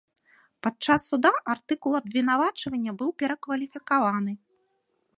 [0.67, 4.33] Падчас суда артыкул абвінавачвання быў перакваліфікаваны.